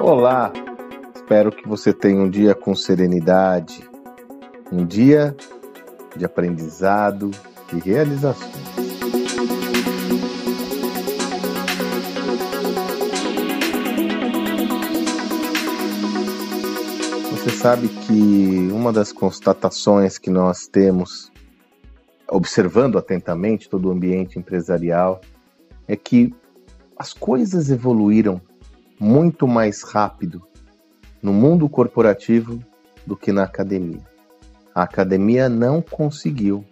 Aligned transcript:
Olá, 0.00 0.52
espero 1.14 1.50
que 1.50 1.66
você 1.66 1.92
tenha 1.92 2.20
um 2.20 2.28
dia 2.28 2.54
com 2.54 2.74
serenidade, 2.74 3.88
um 4.70 4.84
dia 4.84 5.34
de 6.16 6.24
aprendizado 6.24 7.30
e 7.72 7.78
realizações. 7.78 8.52
Você 17.30 17.50
sabe 17.50 17.88
que 17.88 18.68
uma 18.70 18.92
das 18.92 19.12
constatações 19.12 20.18
que 20.18 20.30
nós 20.30 20.66
temos, 20.66 21.32
observando 22.28 22.98
atentamente 22.98 23.68
todo 23.68 23.88
o 23.88 23.92
ambiente 23.92 24.38
empresarial, 24.38 25.20
é 25.88 25.96
que 25.96 26.34
as 27.02 27.12
coisas 27.12 27.68
evoluíram 27.68 28.40
muito 28.96 29.48
mais 29.48 29.82
rápido 29.82 30.40
no 31.20 31.32
mundo 31.32 31.68
corporativo 31.68 32.60
do 33.04 33.16
que 33.16 33.32
na 33.32 33.42
academia. 33.42 33.98
A 34.72 34.84
academia 34.84 35.48
não 35.48 35.82
conseguiu 35.82 36.64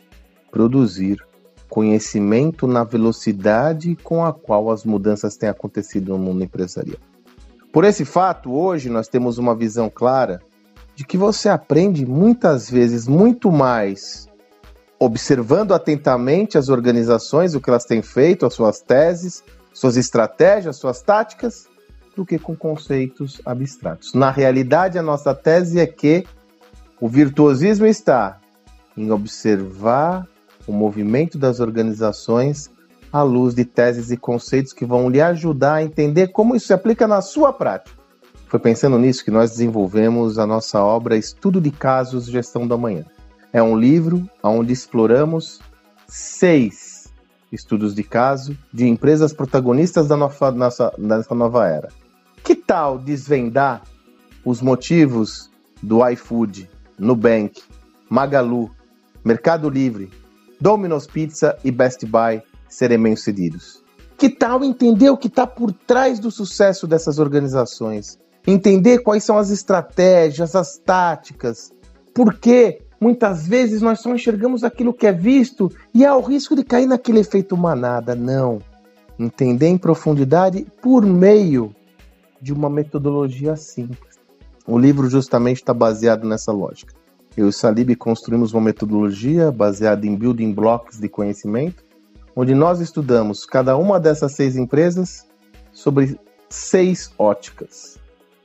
produzir 0.48 1.18
conhecimento 1.68 2.68
na 2.68 2.84
velocidade 2.84 3.96
com 4.04 4.24
a 4.24 4.32
qual 4.32 4.70
as 4.70 4.84
mudanças 4.84 5.36
têm 5.36 5.48
acontecido 5.48 6.12
no 6.12 6.18
mundo 6.18 6.44
empresarial. 6.44 7.00
Por 7.72 7.82
esse 7.82 8.04
fato, 8.04 8.52
hoje 8.52 8.88
nós 8.88 9.08
temos 9.08 9.36
uma 9.36 9.56
visão 9.56 9.90
clara 9.90 10.40
de 10.94 11.04
que 11.04 11.18
você 11.18 11.48
aprende 11.48 12.06
muitas 12.06 12.70
vezes 12.70 13.08
muito 13.08 13.50
mais 13.50 14.28
observando 14.96 15.74
atentamente 15.74 16.56
as 16.56 16.68
organizações, 16.68 17.56
o 17.56 17.60
que 17.60 17.68
elas 17.68 17.84
têm 17.84 18.00
feito, 18.00 18.46
as 18.46 18.54
suas 18.54 18.80
teses, 18.80 19.42
suas 19.72 19.96
estratégias, 19.96 20.76
suas 20.76 21.00
táticas, 21.02 21.68
do 22.16 22.26
que 22.26 22.38
com 22.38 22.56
conceitos 22.56 23.40
abstratos. 23.44 24.14
Na 24.14 24.30
realidade, 24.30 24.98
a 24.98 25.02
nossa 25.02 25.34
tese 25.34 25.78
é 25.78 25.86
que 25.86 26.24
o 27.00 27.08
virtuosismo 27.08 27.86
está 27.86 28.38
em 28.96 29.10
observar 29.10 30.26
o 30.66 30.72
movimento 30.72 31.38
das 31.38 31.60
organizações 31.60 32.70
à 33.12 33.22
luz 33.22 33.54
de 33.54 33.64
teses 33.64 34.10
e 34.10 34.16
conceitos 34.16 34.72
que 34.72 34.84
vão 34.84 35.08
lhe 35.08 35.20
ajudar 35.20 35.74
a 35.74 35.82
entender 35.82 36.28
como 36.28 36.54
isso 36.54 36.66
se 36.66 36.72
aplica 36.72 37.08
na 37.08 37.22
sua 37.22 37.52
prática. 37.52 37.98
Foi 38.46 38.58
pensando 38.58 38.98
nisso 38.98 39.24
que 39.24 39.30
nós 39.30 39.52
desenvolvemos 39.52 40.38
a 40.38 40.46
nossa 40.46 40.82
obra 40.82 41.16
Estudo 41.16 41.60
de 41.60 41.70
Casos 41.70 42.26
Gestão 42.26 42.66
da 42.66 42.76
Manhã. 42.76 43.04
É 43.52 43.62
um 43.62 43.78
livro 43.78 44.28
onde 44.42 44.72
exploramos 44.72 45.60
seis 46.06 46.89
estudos 47.52 47.94
de 47.94 48.02
caso 48.02 48.56
de 48.72 48.86
empresas 48.86 49.32
protagonistas 49.32 50.06
da 50.08 50.16
nossa, 50.16 50.92
dessa 50.98 51.34
nova 51.34 51.66
era. 51.66 51.88
Que 52.44 52.54
tal 52.54 52.98
desvendar 52.98 53.82
os 54.44 54.62
motivos 54.62 55.50
do 55.82 56.06
iFood, 56.08 56.68
Nubank, 56.98 57.62
Magalu, 58.08 58.70
Mercado 59.24 59.68
Livre, 59.68 60.10
Domino's 60.60 61.06
Pizza 61.06 61.56
e 61.64 61.70
Best 61.70 62.04
Buy 62.06 62.42
serem 62.68 63.02
bem-sucedidos? 63.02 63.82
Que 64.16 64.28
tal 64.28 64.62
entender 64.62 65.10
o 65.10 65.16
que 65.16 65.28
está 65.28 65.46
por 65.46 65.72
trás 65.72 66.18
do 66.18 66.30
sucesso 66.30 66.86
dessas 66.86 67.18
organizações? 67.18 68.18
Entender 68.46 68.98
quais 68.98 69.24
são 69.24 69.38
as 69.38 69.50
estratégias, 69.50 70.54
as 70.54 70.78
táticas, 70.78 71.72
por 72.14 72.34
que 72.34 72.82
muitas 73.00 73.46
vezes 73.46 73.80
nós 73.80 74.00
só 74.00 74.14
enxergamos 74.14 74.62
aquilo 74.62 74.92
que 74.92 75.06
é 75.06 75.12
visto 75.12 75.72
e 75.94 76.04
há 76.04 76.14
o 76.14 76.20
risco 76.20 76.54
de 76.54 76.62
cair 76.62 76.86
naquele 76.86 77.20
efeito 77.20 77.56
manada. 77.56 78.14
Não. 78.14 78.60
Entender 79.18 79.66
em 79.66 79.78
profundidade 79.78 80.66
por 80.82 81.04
meio 81.04 81.74
de 82.40 82.52
uma 82.52 82.68
metodologia 82.70 83.56
simples. 83.56 84.20
O 84.66 84.78
livro 84.78 85.08
justamente 85.08 85.56
está 85.56 85.74
baseado 85.74 86.26
nessa 86.26 86.52
lógica. 86.52 86.94
Eu 87.36 87.48
e 87.48 87.52
Salib 87.52 87.94
construímos 87.96 88.52
uma 88.52 88.60
metodologia 88.60 89.50
baseada 89.50 90.06
em 90.06 90.16
building 90.16 90.52
blocks 90.52 90.98
de 90.98 91.08
conhecimento, 91.08 91.84
onde 92.34 92.54
nós 92.54 92.80
estudamos 92.80 93.44
cada 93.44 93.76
uma 93.76 94.00
dessas 94.00 94.32
seis 94.32 94.56
empresas 94.56 95.26
sobre 95.72 96.18
seis 96.48 97.12
óticas, 97.18 97.98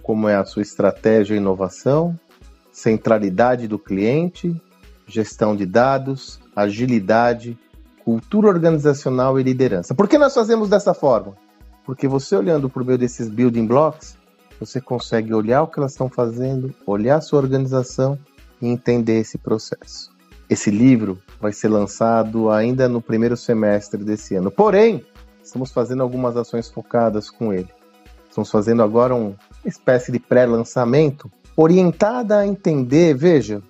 como 0.03 0.29
é 0.29 0.35
a 0.35 0.45
sua 0.45 0.61
estratégia 0.61 1.33
e 1.33 1.37
inovação, 1.37 2.17
centralidade 2.75 3.69
do 3.69 3.79
cliente, 3.79 4.53
gestão 5.07 5.55
de 5.55 5.65
dados, 5.65 6.41
agilidade, 6.53 7.57
cultura 8.03 8.49
organizacional 8.49 9.39
e 9.39 9.43
liderança. 9.43 9.95
Por 9.95 10.09
que 10.09 10.17
nós 10.17 10.33
fazemos 10.33 10.67
dessa 10.67 10.93
forma? 10.93 11.37
Porque 11.85 12.05
você 12.05 12.35
olhando 12.35 12.69
por 12.69 12.83
meio 12.83 12.97
desses 12.97 13.29
building 13.29 13.65
blocks, 13.65 14.17
você 14.59 14.81
consegue 14.81 15.33
olhar 15.33 15.61
o 15.61 15.67
que 15.67 15.79
elas 15.79 15.93
estão 15.93 16.09
fazendo, 16.09 16.75
olhar 16.85 17.15
a 17.15 17.21
sua 17.21 17.39
organização 17.39 18.19
e 18.61 18.67
entender 18.67 19.21
esse 19.21 19.37
processo. 19.37 20.11
Esse 20.49 20.69
livro 20.69 21.17
vai 21.39 21.53
ser 21.53 21.69
lançado 21.69 22.49
ainda 22.51 22.89
no 22.89 23.01
primeiro 23.01 23.37
semestre 23.37 24.03
desse 24.03 24.35
ano. 24.35 24.51
Porém, 24.51 25.05
estamos 25.41 25.71
fazendo 25.71 26.03
algumas 26.03 26.35
ações 26.35 26.69
focadas 26.69 27.29
com 27.29 27.53
ele. 27.53 27.69
Estamos 28.29 28.51
fazendo 28.51 28.83
agora 28.83 29.15
uma 29.15 29.33
espécie 29.63 30.11
de 30.11 30.19
pré-lançamento 30.19 31.31
orientada 31.55 32.39
a 32.39 32.47
entender, 32.47 33.13
veja, 33.13 33.61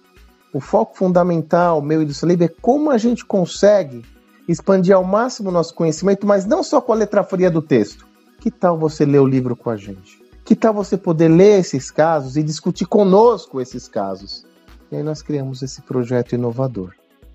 o 0.53 0.59
foco 0.59 0.97
fundamental 0.97 1.81
meu 1.81 2.01
e 2.01 2.06
do 2.06 2.13
Salib 2.13 2.41
é 2.44 2.47
como 2.47 2.90
a 2.90 2.97
gente 2.97 3.25
consegue 3.25 4.03
expandir 4.47 4.96
ao 4.96 5.03
máximo 5.03 5.50
o 5.50 5.51
nosso 5.51 5.73
conhecimento, 5.73 6.25
mas 6.25 6.46
não 6.46 6.63
só 6.63 6.79
com 6.79 6.94
a 6.94 6.96
letra 6.96 7.23
fria 7.23 7.50
do 7.50 7.62
texto. 7.62 8.06
Que 8.40 8.51
tal 8.51 8.78
você 8.78 9.06
ler 9.06 9.19
o 9.19 9.28
livro 9.28 9.56
com 9.56 9.69
a 9.69 9.78
gente? 9.78 10.23
Que 10.44 10.56
tal 10.56 10.73
você 10.73 10.96
poder 10.96 11.28
ler 11.28 11.59
esses 11.59 11.90
casos 11.90 12.38
e 12.38 12.44
discutir 12.44 12.85
conosco 12.85 13.59
esses 13.59 13.88
casos? 13.88 14.46
E 14.91 14.97
aí 14.97 15.03
nós 15.03 15.22
criamos 15.22 15.63
esse 15.63 15.81
projeto 15.81 16.35
inovador. 16.35 16.94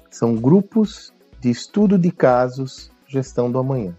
São 0.09 0.37
grupos 0.37 1.13
de 1.41 1.51
estudo 1.51 1.99
de 1.99 2.13
casos, 2.13 2.91
gestão 3.09 3.51
do 3.51 3.59
amanhã. 3.59 3.97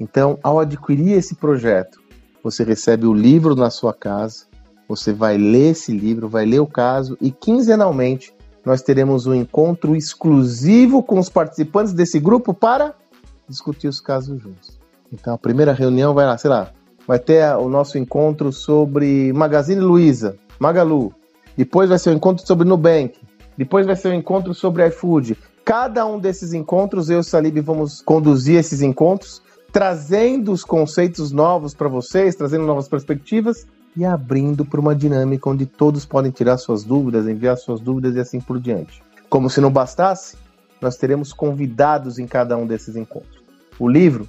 Então, 0.00 0.38
ao 0.42 0.58
adquirir 0.58 1.12
esse 1.12 1.34
projeto, 1.34 2.00
você 2.42 2.64
recebe 2.64 3.06
o 3.06 3.12
livro 3.12 3.54
na 3.54 3.70
sua 3.70 3.92
casa, 3.92 4.46
você 4.88 5.12
vai 5.12 5.36
ler 5.36 5.70
esse 5.70 5.92
livro, 5.92 6.28
vai 6.28 6.44
ler 6.44 6.60
o 6.60 6.66
caso 6.66 7.16
e 7.20 7.30
quinzenalmente 7.30 8.32
nós 8.64 8.82
teremos 8.82 9.26
um 9.26 9.34
encontro 9.34 9.94
exclusivo 9.94 11.02
com 11.02 11.18
os 11.18 11.28
participantes 11.28 11.92
desse 11.92 12.18
grupo 12.18 12.52
para 12.52 12.94
discutir 13.48 13.86
os 13.86 14.00
casos 14.00 14.40
juntos. 14.42 14.78
Então 15.12 15.34
a 15.34 15.38
primeira 15.38 15.72
reunião 15.72 16.12
vai 16.12 16.26
lá, 16.26 16.36
sei 16.36 16.50
lá, 16.50 16.72
vai 17.06 17.18
ter 17.18 17.44
o 17.56 17.68
nosso 17.68 17.96
encontro 17.96 18.52
sobre 18.52 19.32
Magazine 19.32 19.80
Luiza, 19.80 20.36
Magalu. 20.58 21.12
Depois 21.56 21.88
vai 21.88 21.98
ser 21.98 22.10
o 22.10 22.12
um 22.12 22.16
encontro 22.16 22.44
sobre 22.44 22.66
Nubank. 22.66 23.18
Depois 23.56 23.86
vai 23.86 23.94
ser 23.94 24.08
o 24.08 24.10
um 24.10 24.14
encontro 24.14 24.52
sobre 24.52 24.86
iFood. 24.88 25.38
Cada 25.64 26.04
um 26.04 26.18
desses 26.18 26.52
encontros, 26.52 27.08
eu 27.08 27.18
e 27.18 27.20
o 27.20 27.24
Salib 27.24 27.58
vamos 27.60 28.02
conduzir 28.02 28.58
esses 28.58 28.82
encontros, 28.82 29.40
trazendo 29.72 30.52
os 30.52 30.64
conceitos 30.64 31.30
novos 31.30 31.72
para 31.72 31.88
vocês, 31.88 32.34
trazendo 32.34 32.66
novas 32.66 32.88
perspectivas 32.88 33.66
e 33.96 34.04
abrindo 34.04 34.64
para 34.64 34.80
uma 34.80 34.94
dinâmica 34.94 35.48
onde 35.48 35.64
todos 35.64 36.04
podem 36.04 36.30
tirar 36.30 36.58
suas 36.58 36.84
dúvidas, 36.84 37.26
enviar 37.26 37.56
suas 37.56 37.80
dúvidas 37.80 38.14
e 38.14 38.20
assim 38.20 38.40
por 38.40 38.60
diante. 38.60 39.02
Como 39.28 39.48
se 39.48 39.60
não 39.60 39.70
bastasse, 39.70 40.36
nós 40.80 40.96
teremos 40.96 41.32
convidados 41.32 42.18
em 42.18 42.26
cada 42.26 42.56
um 42.56 42.66
desses 42.66 42.94
encontros. 42.94 43.42
O 43.78 43.88
livro, 43.88 44.28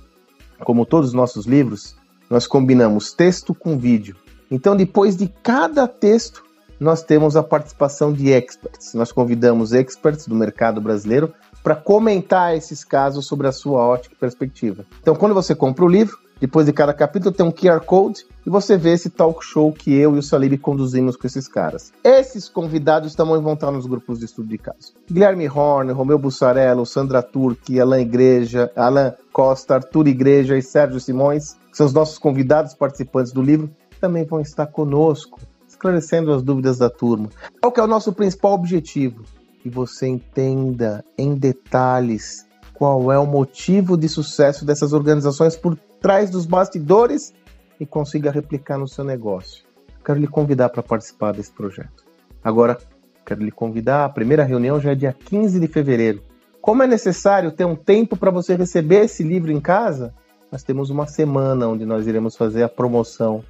como 0.60 0.86
todos 0.86 1.10
os 1.10 1.14
nossos 1.14 1.46
livros, 1.46 1.96
nós 2.30 2.48
combinamos 2.48 3.14
texto 3.14 3.54
com 3.54 3.78
vídeo. 3.78 4.16
Então, 4.50 4.76
depois 4.76 5.18
de 5.18 5.28
cada 5.28 5.88
texto, 5.88 6.44
nós 6.80 7.04
temos 7.04 7.36
a 7.36 7.44
participação 7.44 8.14
de 8.14 8.30
experts. 8.30 8.94
Nós 8.94 9.12
convidamos 9.12 9.74
experts 9.74 10.28
do 10.28 10.36
mercado 10.36 10.80
brasileiro 10.80 11.34
para 11.64 11.76
comentar 11.76 12.56
esses 12.56 12.84
casos 12.84 13.26
sobre 13.26 13.48
a 13.48 13.52
sua 13.52 13.86
ótica 13.86 14.16
e 14.16 14.18
perspectiva. 14.18 14.86
Então, 15.02 15.16
quando 15.16 15.36
você 15.36 15.54
compra 15.54 15.84
o 15.84 15.88
livro, 15.90 16.18
depois 16.40 16.66
de 16.66 16.74
cada 16.74 16.94
capítulo 16.94 17.34
tem 17.34 17.46
um 17.46 17.52
QR 17.52 17.80
Code 17.80 18.26
e 18.46 18.50
você 18.50 18.78
vê 18.78 18.92
esse 18.92 19.10
talk 19.10 19.44
show 19.44 19.72
que 19.72 19.94
eu 19.94 20.16
e 20.16 20.20
o 20.20 20.24
Salib 20.24 20.58
conduzimos 20.58 21.16
com 21.16 21.26
esses 21.26 21.48
caras. 21.48 21.92
Esses 22.04 22.48
convidados 22.48 23.16
também 23.16 23.42
vão 23.42 23.54
estar 23.54 23.72
nos 23.72 23.86
grupos 23.86 24.20
de 24.20 24.26
estudo 24.26 24.48
de 24.48 24.58
caso. 24.58 24.94
Guilherme 25.12 25.50
Horner, 25.50 25.96
Romeu 25.96 26.20
Bussarello, 26.20 26.86
Sandra 26.86 27.24
Turque, 27.24 27.80
Alain 27.80 28.02
Igreja, 28.02 28.72
Alan 28.76 29.14
Costa, 29.34 29.76
Arthur 29.76 30.08
Igreja 30.08 30.58
e 30.58 30.62
Sérgio 30.62 31.00
Simões, 31.00 31.54
que 31.72 31.78
são 31.78 31.86
os 31.86 31.94
nossos 31.94 32.18
convidados 32.18 32.74
participantes 32.74 33.32
do 33.32 33.42
livro, 33.42 33.70
também 34.00 34.24
vão 34.24 34.40
estar 34.40 34.68
conosco, 34.68 35.40
esclarecendo 35.68 36.32
as 36.32 36.44
dúvidas 36.44 36.78
da 36.78 36.90
turma. 36.90 37.30
Qual 37.60 37.72
que 37.72 37.80
é 37.80 37.84
o 37.84 37.88
nosso 37.88 38.14
principal 38.14 38.54
objetivo? 38.54 39.24
Que 39.62 39.70
você 39.70 40.08
entenda 40.08 41.04
em 41.18 41.36
detalhes 41.36 42.48
qual 42.78 43.12
é 43.12 43.18
o 43.18 43.26
motivo 43.26 43.98
de 43.98 44.08
sucesso 44.08 44.64
dessas 44.64 44.94
organizações 44.94 45.56
por 45.56 45.78
trás 46.00 46.30
dos 46.30 46.46
bastidores 46.46 47.34
e 47.80 47.86
consiga 47.86 48.32
replicar 48.32 48.78
no 48.78 48.88
seu 48.88 49.04
negócio. 49.04 49.64
Quero 50.04 50.20
lhe 50.20 50.28
convidar 50.28 50.70
para 50.70 50.84
participar 50.84 51.34
desse 51.34 51.52
projeto. 51.52 52.06
Agora, 52.44 52.78
quero 53.26 53.44
lhe 53.44 53.52
convidar, 53.52 54.06
a 54.06 54.10
primeira 54.10 54.44
reunião 54.44 54.80
já 54.80 54.92
é 54.92 54.96
dia 54.96 55.14
15 55.14 55.60
de 55.60 55.68
fevereiro. 55.68 56.22
Como 56.62 56.84
é 56.84 56.88
necessário 56.88 57.52
ter 57.52 57.66
um 57.66 57.76
tempo 57.76 58.16
para 58.16 58.32
você 58.32 58.56
receber 58.56 59.06
esse 59.06 59.24
livro 59.24 59.52
em 59.52 59.60
casa, 59.60 60.14
nós 60.52 60.64
temos 60.64 60.90
uma 60.90 61.08
semana 61.08 61.68
onde 61.68 61.86
nós 61.86 62.08
iremos 62.08 62.36
fazer 62.36 62.64
a 62.64 62.70
promoção 62.70 63.44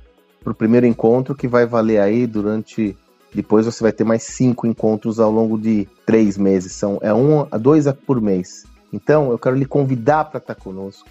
para 0.43 0.51
o 0.51 0.55
primeiro 0.55 0.85
encontro, 0.85 1.35
que 1.35 1.47
vai 1.47 1.65
valer 1.65 1.99
aí 1.99 2.25
durante. 2.25 2.97
Depois 3.33 3.65
você 3.65 3.83
vai 3.83 3.91
ter 3.91 4.03
mais 4.03 4.23
cinco 4.23 4.65
encontros 4.65 5.19
ao 5.19 5.31
longo 5.31 5.57
de 5.59 5.87
três 6.05 6.37
meses. 6.37 6.73
São 6.73 6.97
é 7.01 7.13
um 7.13 7.47
a 7.51 7.57
dois 7.57 7.85
por 8.05 8.21
mês. 8.21 8.65
Então 8.91 9.31
eu 9.31 9.37
quero 9.37 9.55
lhe 9.55 9.65
convidar 9.65 10.25
para 10.25 10.39
estar 10.39 10.55
conosco. 10.55 11.07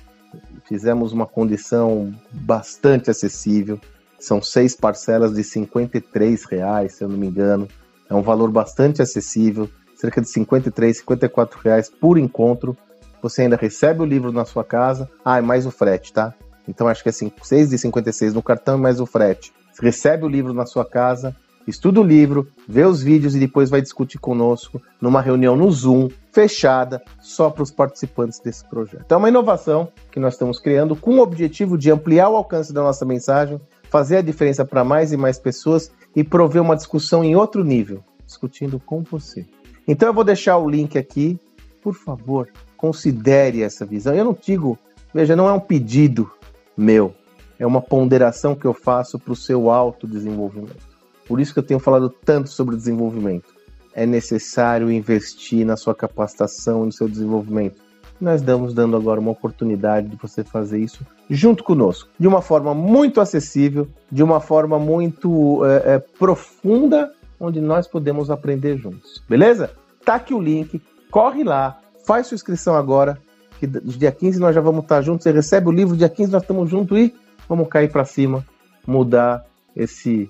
Fizemos 0.67 1.13
uma 1.13 1.27
condição 1.27 2.15
bastante 2.33 3.11
acessível. 3.11 3.81
São 4.19 4.41
seis 4.43 4.75
parcelas 4.75 5.35
de 5.35 5.45
53 5.45 6.45
reais, 6.45 6.95
se 6.95 7.05
eu 7.05 7.09
não 7.09 7.17
me 7.17 7.27
engano. 7.27 7.69
É 8.09 8.15
um 8.15 8.23
valor 8.23 8.51
bastante 8.51 9.03
acessível, 9.03 9.69
cerca 9.95 10.21
de 10.21 10.29
53, 10.29 10.99
54 10.99 11.61
reais 11.61 11.91
por 11.91 12.19
encontro. 12.19 12.77
Você 13.23 13.43
ainda 13.43 13.57
recebe 13.57 14.03
o 14.03 14.07
livro 14.07 14.33
na 14.33 14.45
sua 14.45 14.65
casa. 14.65 15.11
Ah, 15.25 15.39
e 15.39 15.43
mais 15.43 15.67
o 15.67 15.71
frete, 15.71 16.13
tá? 16.13 16.35
Então 16.69 16.89
acho 16.89 17.03
que 17.03 17.09
é 17.09 17.13
6 17.13 17.71
de 17.71 17.79
56 17.79 18.35
no 18.35 18.43
cartão 18.43 18.79
e 18.79 18.81
mais 18.81 19.01
o 19.01 19.07
frete. 19.07 19.53
Você 19.73 19.85
recebe 19.85 20.25
o 20.25 20.29
livro 20.29 20.53
na 20.53 20.67
sua 20.67 20.85
casa, 20.85 21.37
estuda 21.67 22.01
o 22.01 22.05
livro, 22.05 22.49
vê 22.69 22.85
os 22.85 23.03
vídeos 23.03 23.35
e 23.35 23.41
depois 23.41 23.71
vai 23.71 23.83
discutir 23.83 24.19
conosco 24.19 24.81
numa 25.01 25.21
reunião 25.21 25.57
no 25.57 25.71
Zoom, 25.71 26.09
fechada, 26.33 27.03
só 27.21 27.51
para 27.51 27.63
os 27.63 27.71
participantes 27.71 28.39
desse 28.39 28.65
projeto. 28.69 29.03
Então 29.05 29.17
é 29.17 29.19
uma 29.19 29.29
inovação 29.29 29.89
que 30.11 30.21
nós 30.21 30.35
estamos 30.35 30.59
criando 30.59 30.95
com 30.95 31.17
o 31.17 31.23
objetivo 31.23 31.77
de 31.77 31.91
ampliar 31.91 32.29
o 32.29 32.37
alcance 32.37 32.73
da 32.73 32.83
nossa 32.83 33.05
mensagem, 33.05 33.61
fazer 33.91 34.19
a 34.19 34.23
diferença 34.23 34.65
para 34.65 34.85
mais 34.85 35.13
e 35.13 35.17
mais 35.17 35.39
pessoas 35.39 35.91
e 36.15 36.23
prover 36.23 36.63
uma 36.63 36.77
discussão 36.77 37.25
em 37.25 37.35
outro 37.37 37.65
nível, 37.65 38.03
discutindo 38.25 38.79
com 38.79 39.03
você. 39.03 39.47
Então 39.89 40.09
eu 40.09 40.15
vou 40.15 40.25
deixar 40.25 40.59
o 40.59 40.69
link 40.69 40.99
aqui, 40.99 41.39
por 41.83 41.95
favor, 41.95 42.49
considere 42.77 43.63
essa 43.63 43.87
visão. 43.87 44.15
Eu 44.15 44.25
não 44.25 44.37
digo, 44.41 44.79
veja, 45.15 45.37
não 45.37 45.49
é 45.49 45.53
um 45.53 45.61
pedido 45.61 46.31
meu, 46.77 47.15
é 47.59 47.67
uma 47.67 47.81
ponderação 47.81 48.55
que 48.55 48.67
eu 48.67 48.75
faço 48.75 49.19
para 49.19 49.33
o 49.33 49.37
seu 49.37 49.71
autodesenvolvimento. 49.71 50.96
Por 51.27 51.41
isso 51.41 51.53
que 51.53 51.59
eu 51.59 51.63
tenho 51.63 51.81
falado 51.81 52.09
tanto 52.09 52.49
sobre 52.49 52.77
desenvolvimento. 52.77 53.55
É 53.95 54.07
necessário 54.07 54.91
investir 54.91 55.65
na 55.65 55.77
sua 55.77 55.95
capacitação 55.95 56.83
e 56.83 56.87
no 56.87 56.93
seu 56.93 57.09
desenvolvimento. 57.09 57.87
Nós 58.21 58.41
estamos 58.41 58.73
dando 58.73 58.97
agora 58.97 59.21
uma 59.21 59.31
oportunidade 59.31 60.09
de 60.09 60.17
você 60.17 60.43
fazer 60.43 60.79
isso 60.79 61.05
junto 61.29 61.63
conosco, 61.63 62.09
de 62.19 62.27
uma 62.27 62.41
forma 62.41 62.75
muito 62.75 63.21
acessível, 63.21 63.89
de 64.11 64.23
uma 64.23 64.41
forma 64.41 64.79
muito 64.79 65.65
é, 65.67 65.95
é, 65.95 65.99
profunda, 65.99 67.13
onde 67.39 67.61
nós 67.61 67.87
podemos 67.87 68.31
aprender 68.31 68.79
juntos. 68.79 69.23
Beleza? 69.29 69.71
Tá 70.05 70.15
aqui 70.15 70.33
o 70.33 70.41
link, 70.41 70.81
corre 71.11 71.45
lá, 71.45 71.79
faz 72.07 72.29
sua 72.29 72.37
inscrição 72.37 72.75
agora, 72.75 73.19
que 73.59 73.67
dia 73.67 74.13
15 74.13 74.39
nós 74.39 74.55
já 74.55 74.61
vamos 74.61 74.85
estar 74.85 75.03
juntos. 75.03 75.25
Você 75.25 75.33
recebe 75.33 75.69
o 75.69 75.73
livro, 75.73 75.97
dia 75.97 76.09
15 76.09 76.33
nós 76.33 76.43
estamos 76.43 76.71
juntos 76.71 76.97
e 76.99 77.15
vamos 77.49 77.69
cair 77.69 77.91
para 77.91 78.05
cima, 78.05 78.47
mudar 78.87 79.45
esse 79.75 80.29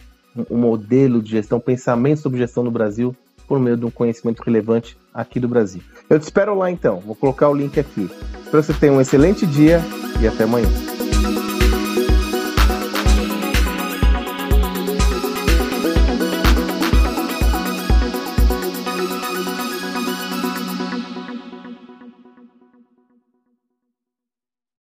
um 0.50 0.56
modelo 0.56 1.22
de 1.22 1.30
gestão, 1.30 1.60
pensamento 1.60 2.20
sobre 2.20 2.38
gestão 2.38 2.62
no 2.62 2.70
Brasil 2.70 3.14
por 3.46 3.60
meio 3.60 3.76
de 3.76 3.84
um 3.84 3.90
conhecimento 3.90 4.42
relevante 4.42 4.96
aqui 5.14 5.38
do 5.38 5.48
Brasil. 5.48 5.80
Eu 6.10 6.18
te 6.18 6.22
espero 6.22 6.56
lá 6.56 6.70
então, 6.70 6.98
vou 7.00 7.14
colocar 7.14 7.48
o 7.48 7.54
link 7.54 7.78
aqui. 7.78 8.10
Espero 8.44 8.62
que 8.62 8.72
você 8.72 8.74
tenha 8.74 8.92
um 8.92 9.00
excelente 9.00 9.46
dia 9.46 9.80
e 10.20 10.26
até 10.26 10.44
amanhã. 10.44 10.95